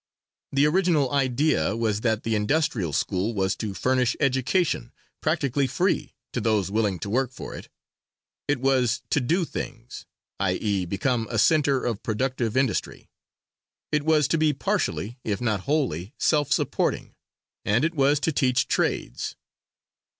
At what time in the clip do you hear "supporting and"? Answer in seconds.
16.51-17.85